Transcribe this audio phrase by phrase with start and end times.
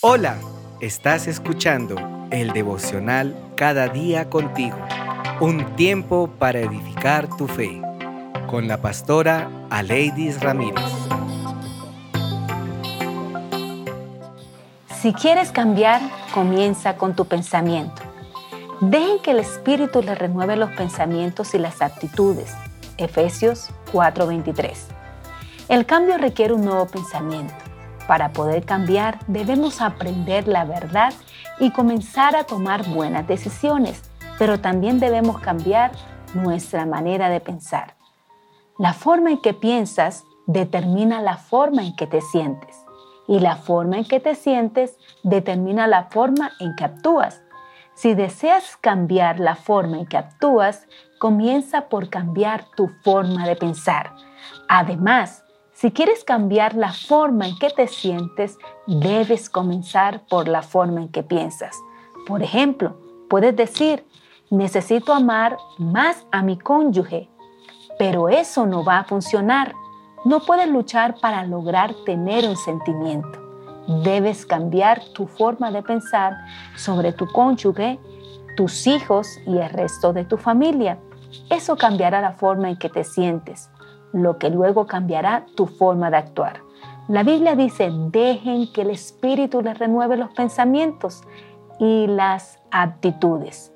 [0.00, 0.36] Hola,
[0.80, 1.96] estás escuchando
[2.30, 4.76] el devocional Cada día contigo,
[5.40, 7.82] un tiempo para edificar tu fe,
[8.48, 10.84] con la pastora Aleidis Ramírez.
[15.02, 16.00] Si quieres cambiar,
[16.32, 18.00] comienza con tu pensamiento.
[18.80, 22.54] Dejen que el Espíritu le renueve los pensamientos y las actitudes.
[22.98, 24.78] Efesios 4:23.
[25.68, 27.67] El cambio requiere un nuevo pensamiento
[28.08, 31.12] para poder cambiar debemos aprender la verdad
[31.60, 34.02] y comenzar a tomar buenas decisiones,
[34.38, 35.92] pero también debemos cambiar
[36.34, 37.94] nuestra manera de pensar.
[38.78, 42.76] La forma en que piensas determina la forma en que te sientes
[43.28, 47.42] y la forma en que te sientes determina la forma en que actúas.
[47.94, 50.86] Si deseas cambiar la forma en que actúas,
[51.18, 54.14] comienza por cambiar tu forma de pensar.
[54.68, 55.44] Además,
[55.80, 61.08] si quieres cambiar la forma en que te sientes, debes comenzar por la forma en
[61.08, 61.76] que piensas.
[62.26, 62.96] Por ejemplo,
[63.30, 64.04] puedes decir,
[64.50, 67.30] necesito amar más a mi cónyuge,
[67.96, 69.72] pero eso no va a funcionar.
[70.24, 73.38] No puedes luchar para lograr tener un sentimiento.
[74.02, 76.36] Debes cambiar tu forma de pensar
[76.74, 78.00] sobre tu cónyuge,
[78.56, 80.98] tus hijos y el resto de tu familia.
[81.50, 83.70] Eso cambiará la forma en que te sientes
[84.12, 86.62] lo que luego cambiará tu forma de actuar.
[87.08, 91.22] La Biblia dice, dejen que el Espíritu les renueve los pensamientos
[91.78, 93.72] y las actitudes.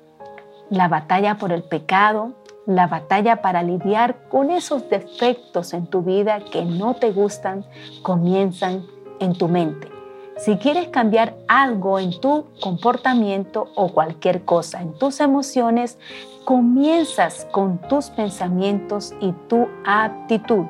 [0.69, 2.33] La batalla por el pecado,
[2.65, 7.65] la batalla para lidiar con esos defectos en tu vida que no te gustan,
[8.01, 8.85] comienzan
[9.19, 9.92] en tu mente.
[10.37, 15.99] Si quieres cambiar algo en tu comportamiento o cualquier cosa en tus emociones,
[16.43, 20.65] comienzas con tus pensamientos y tu actitud.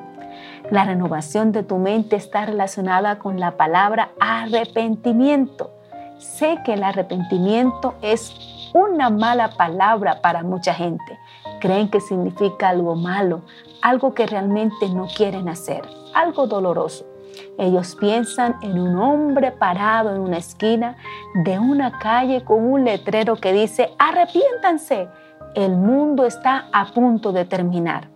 [0.70, 5.70] La renovación de tu mente está relacionada con la palabra arrepentimiento.
[6.18, 11.18] Sé que el arrepentimiento es una mala palabra para mucha gente.
[11.60, 13.42] Creen que significa algo malo,
[13.82, 15.82] algo que realmente no quieren hacer,
[16.14, 17.13] algo doloroso.
[17.58, 20.96] Ellos piensan en un hombre parado en una esquina
[21.44, 25.08] de una calle con un letrero que dice, arrepiéntanse,
[25.54, 28.10] el mundo está a punto de terminar.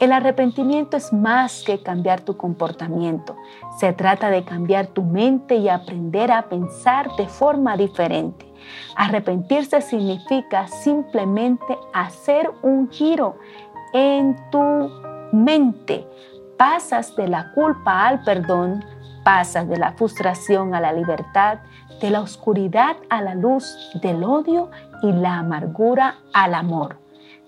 [0.00, 3.36] El arrepentimiento es más que cambiar tu comportamiento.
[3.78, 8.52] Se trata de cambiar tu mente y aprender a pensar de forma diferente.
[8.96, 13.36] Arrepentirse significa simplemente hacer un giro
[13.92, 14.90] en tu
[15.32, 16.06] mente
[16.56, 18.84] pasas de la culpa al perdón,
[19.24, 21.58] pasas de la frustración a la libertad,
[22.00, 24.70] de la oscuridad a la luz, del odio
[25.02, 26.98] y la amargura al amor.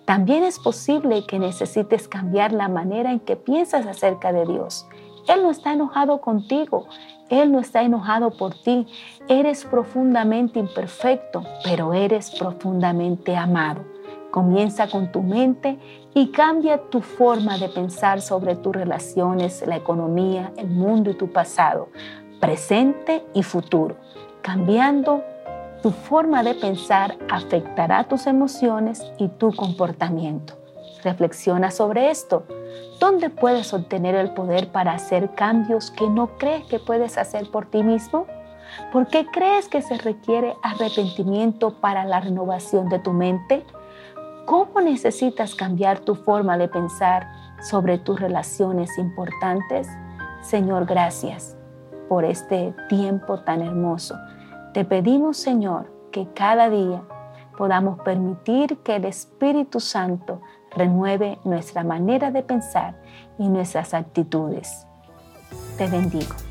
[0.04, 4.86] También es posible que necesites cambiar la manera en que piensas acerca de Dios.
[5.28, 6.86] Él no está enojado contigo,
[7.28, 8.86] Él no está enojado por ti.
[9.28, 13.95] Eres profundamente imperfecto, pero eres profundamente amado.
[14.36, 15.78] Comienza con tu mente
[16.12, 21.32] y cambia tu forma de pensar sobre tus relaciones, la economía, el mundo y tu
[21.32, 21.88] pasado,
[22.38, 23.96] presente y futuro.
[24.42, 25.24] Cambiando
[25.82, 30.52] tu forma de pensar afectará tus emociones y tu comportamiento.
[31.02, 32.44] Reflexiona sobre esto.
[33.00, 37.70] ¿Dónde puedes obtener el poder para hacer cambios que no crees que puedes hacer por
[37.70, 38.26] ti mismo?
[38.92, 43.64] ¿Por qué crees que se requiere arrepentimiento para la renovación de tu mente?
[44.46, 47.28] ¿Cómo necesitas cambiar tu forma de pensar
[47.60, 49.88] sobre tus relaciones importantes?
[50.40, 51.56] Señor, gracias
[52.08, 54.14] por este tiempo tan hermoso.
[54.72, 57.02] Te pedimos, Señor, que cada día
[57.58, 60.40] podamos permitir que el Espíritu Santo
[60.70, 62.94] renueve nuestra manera de pensar
[63.38, 64.86] y nuestras actitudes.
[65.76, 66.45] Te bendigo.